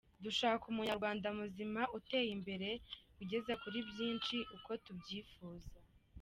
[0.23, 2.69] Dushaka umunyarwanda muzima uteye imbere,
[3.17, 5.71] wigeza kuri byinshi uko tubyifuza.”